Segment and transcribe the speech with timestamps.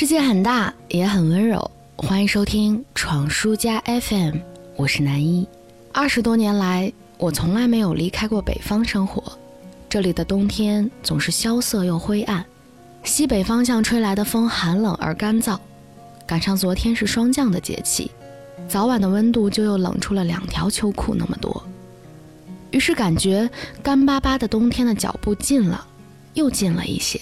[0.00, 1.70] 世界很大，也很温柔。
[1.94, 4.34] 欢迎收听闯书家 FM，
[4.74, 5.46] 我是南一。
[5.92, 9.22] 二十多年来，我从来没有离开过北方生活。
[9.90, 12.42] 这里的冬天总是萧瑟又灰暗，
[13.04, 15.58] 西北方向吹来的风寒冷而干燥，
[16.26, 18.10] 赶上昨天是霜降的节气，
[18.66, 21.62] 早晚的温度就又冷出了两条秋裤那么多。
[22.70, 23.50] 于是感觉
[23.82, 25.86] 干巴巴的冬天的脚步近了，
[26.32, 27.20] 又近了一些。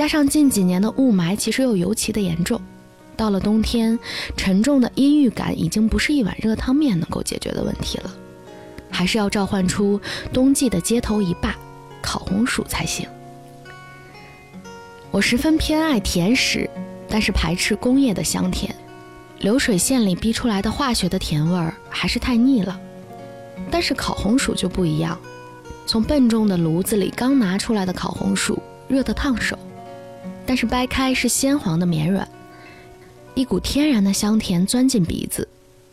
[0.00, 2.58] 加上近几年的雾霾，其实又尤其的严重。
[3.18, 3.98] 到了冬天，
[4.34, 8.10] 沉重的阴郁感已经不是一碗热汤面能够解决的问题了，
[8.90, 10.00] 还是要召唤出
[10.32, 11.54] 冬季的街头一霸——
[12.00, 13.06] 烤红薯才行。
[15.10, 16.66] 我十分偏爱甜食，
[17.06, 18.74] 但是排斥工业的香甜，
[19.40, 22.80] 流水线里逼出来的化学的甜味儿还是太腻了。
[23.70, 25.20] 但是烤红薯就不一样，
[25.84, 29.58] 从笨重的炉子里刚拿出来的烤红薯，热得烫手。
[30.50, 32.26] 但是掰开是鲜黄的绵软，
[33.36, 35.46] 一股天然的香甜钻进鼻子，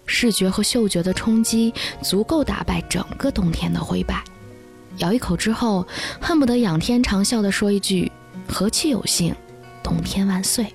[0.07, 4.23] 视觉和嗅觉的冲击足够打败整个冬天的灰败。
[4.97, 5.85] 咬一口之后，
[6.19, 8.11] 恨不得仰天长啸地说一句
[8.49, 9.31] ：“何其有幸，
[9.83, 10.65] 冬天万岁！”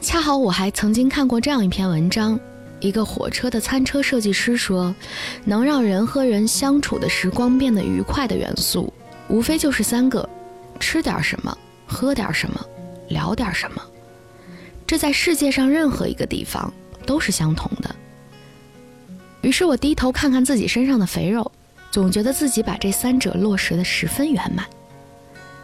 [0.00, 2.38] 恰好我还曾经看过这样一篇文章，
[2.78, 4.94] 一个火车的餐车设计师说，
[5.44, 8.92] 能让人和人相处的时光变得愉快的元素，
[9.26, 10.28] 无非就是三个：
[10.78, 11.58] 吃点什么。
[11.86, 12.60] 喝点什么，
[13.08, 13.82] 聊点什么，
[14.86, 16.72] 这在世界上任何一个地方
[17.06, 17.94] 都是相同的。
[19.42, 21.50] 于是我低头看看自己身上的肥肉，
[21.90, 24.66] 总觉得自己把这三者落实的十分圆满。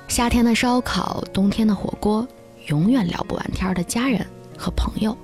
[0.09, 2.27] 夏天的烧烤，冬天的火锅，
[2.67, 4.25] 永远聊不完天的家人
[4.57, 5.17] 和朋友，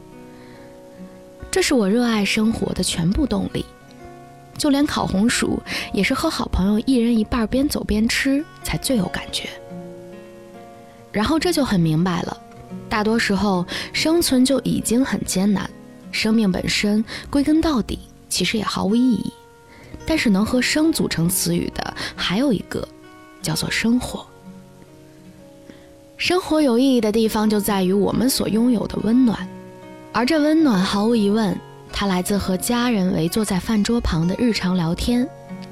[1.50, 3.64] 这是我热爱生活的全部动力。
[4.56, 5.62] 就连烤红薯，
[5.92, 9.48] 也是和好朋友一人一半，边走边吃，才最有感觉。
[11.18, 12.38] 然后这就很明白了，
[12.88, 15.68] 大多时候生存就已经很艰难，
[16.12, 19.32] 生命本身归根到底其实也毫无意义。
[20.06, 22.86] 但是能和“生”组成词语的还有一个，
[23.42, 24.24] 叫做生活。
[26.16, 29.36] 生活有意义的地方就在于我们所拥有的温暖，
[30.12, 31.58] 而这温暖毫无疑问，
[31.92, 35.28] 它来自和家人围坐在饭桌旁的日常聊天，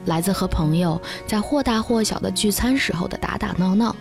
[0.07, 3.95] 来自和朋友在或大或小的聚餐时候的打打闹闹。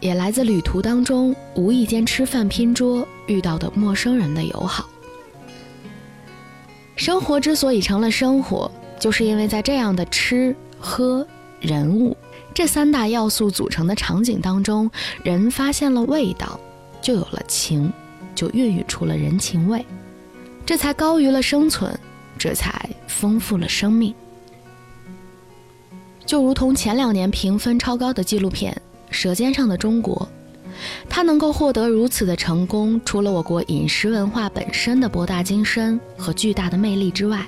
[0.00, 4.88] 也来自旅途当中无意间吃饭拼桌遇到的陌生人的友好。
[6.96, 11.26] 生活之所以成了生活，就是因为在这样的吃喝
[11.60, 12.16] 人物
[12.54, 14.90] 这三大要素组成的场景当中，
[15.22, 16.58] 人发现了味道，
[17.00, 17.92] 就有了情，
[18.34, 19.84] 就孕育出了人情味，
[20.66, 21.98] 这才高于了生存，
[22.38, 24.14] 这才丰富了生命。
[26.26, 28.72] 就如同前两年评分超高的纪录片。
[29.10, 30.28] 《舌尖上的中国》，
[31.08, 37.46] 它能够获得如此的成功，除了我国饮食文化本身的博大精深和巨大的魅力之外，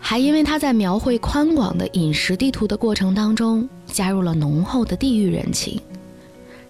[0.00, 5.80] 还因为它在描绘宽广的饮食地图的过程当中，加入了浓厚的地域人情。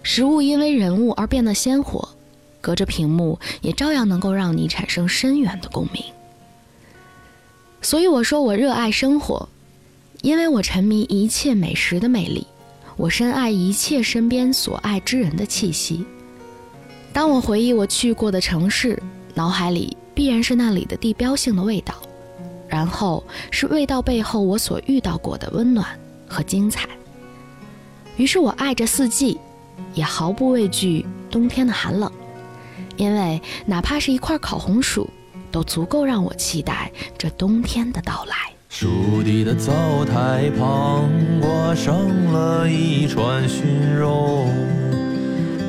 [0.03, 2.07] 食物因为人物而变得鲜活，
[2.59, 6.03] 隔着屏幕也照样能够让你产生深远的共鸣。
[7.81, 9.47] 所以我说我热爱生活，
[10.21, 12.45] 因为我沉迷一切美食的魅力。
[13.01, 16.05] 我深爱一切身边所爱之人的气息。
[17.11, 19.01] 当我回忆我去过的城市，
[19.33, 21.95] 脑海里必然是那里的地标性的味道，
[22.67, 26.87] 然后是味道背后我所遇到过的温暖和精彩。
[28.17, 29.39] 于是我爱着四季，
[29.95, 32.11] 也毫不畏惧冬天的寒冷，
[32.97, 35.09] 因为哪怕是一块烤红薯，
[35.51, 38.35] 都足够让我期待这冬天的到来。
[38.73, 41.09] 树底的灶台旁
[41.41, 41.93] 挂上
[42.31, 44.47] 了一串熏肉，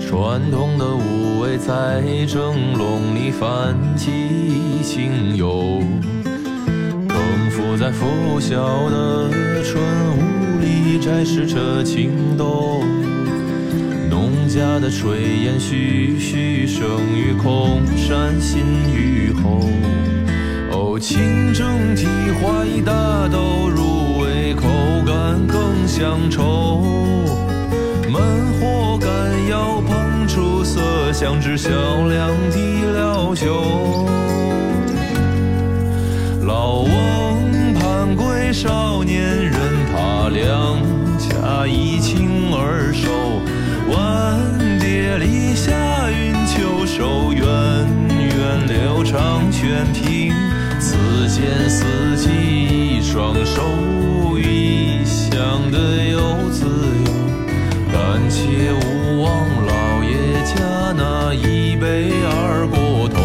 [0.00, 4.08] 传统的五味在蒸笼里泛起
[4.84, 5.82] 清幽，
[7.08, 9.28] 更浮在拂晓的
[9.64, 9.82] 春
[10.16, 12.86] 雾里摘示着情动，
[14.08, 18.62] 农家的炊烟徐徐升于空山新
[18.94, 19.60] 雨后。
[21.02, 22.06] 清蒸蹄
[22.40, 24.68] 花大豆入味，口
[25.04, 27.26] 感更香稠。
[28.08, 28.20] 焖
[28.60, 29.10] 火干
[29.50, 30.80] 要烹出色
[31.12, 31.70] 香，只小
[32.06, 34.06] 两滴料酒。
[36.46, 39.54] 老翁盼归，少年人
[39.92, 40.78] 怕两
[41.18, 43.10] 家一清二瘦。
[43.90, 45.72] 晚蝶篱下
[46.12, 50.31] 云秋收，源远流长全凭。
[51.32, 51.86] 见四
[52.18, 53.62] 季，双手
[54.38, 55.32] 一想
[55.70, 56.20] 的有
[56.50, 57.10] 自由，
[57.90, 59.32] 但切勿忘
[59.66, 60.12] 老爷
[60.44, 63.16] 家那一杯二锅头。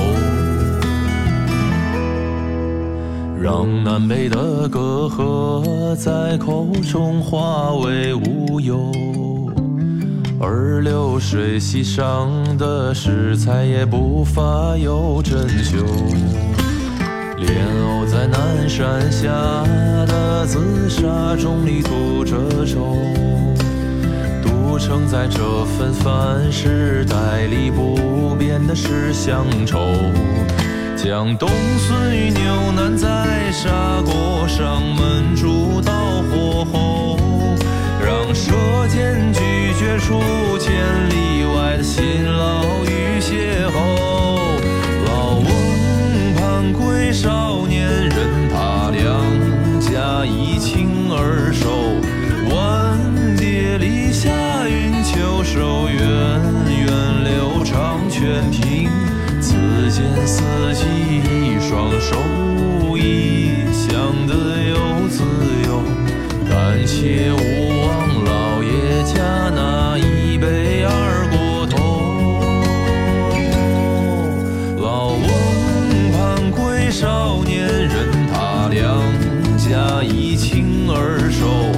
[3.41, 8.89] 让南北的隔阂在口中化为乌有。
[10.39, 15.83] 而流水席上的食材也不乏有珍馐。
[17.37, 17.53] 莲
[17.83, 19.29] 藕在南山下
[20.07, 21.03] 的紫砂
[21.35, 22.35] 盅里吐着
[22.65, 22.97] 粥，
[24.41, 29.95] 独盛在这份饭食代里不变的是乡愁。
[30.95, 31.47] 将冬
[31.77, 32.41] 笋与牛
[32.75, 33.07] 腩在
[33.51, 35.93] 砂锅上焖煮到
[36.23, 37.19] 火候，
[38.03, 38.51] 让舌
[38.87, 39.39] 尖咀
[39.79, 40.73] 嚼出千
[41.09, 43.76] 里外的辛劳与邂逅。
[60.77, 60.89] 四季
[61.23, 62.15] 一双手，
[62.95, 65.23] 异乡的游自
[65.65, 65.81] 由。
[66.47, 71.75] 但且勿忘老爷家那一杯二锅头。
[74.79, 75.23] 老翁
[76.11, 79.01] 盼归少年人，他两
[79.57, 81.76] 家一清二瘦。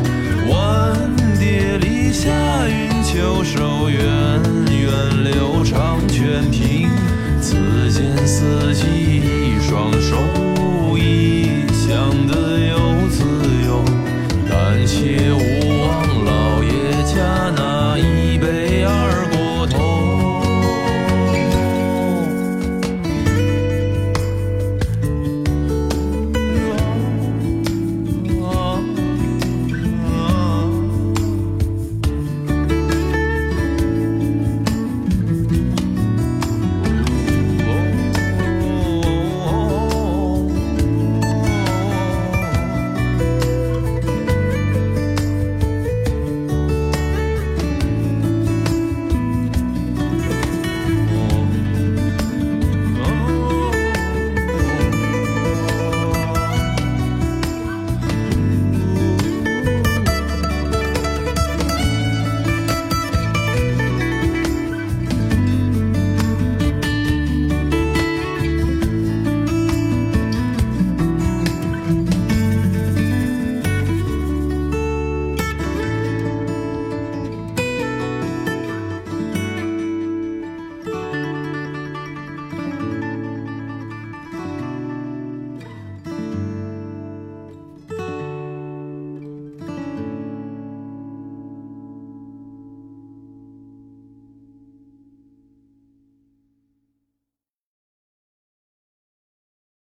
[8.29, 8.98] 四季